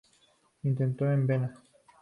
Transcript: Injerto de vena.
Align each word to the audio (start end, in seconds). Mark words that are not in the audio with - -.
Injerto 0.63 1.05
de 1.05 1.15
vena. 1.17 1.53